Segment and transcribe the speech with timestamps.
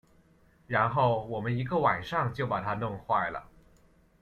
[0.65, 3.51] 然后我们一个晚上就把它弄坏了